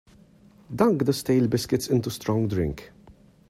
[0.75, 2.91] Dunk the stale biscuits into strong drink.